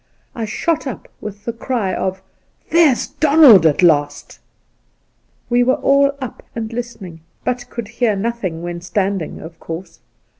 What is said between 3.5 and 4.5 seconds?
at last I'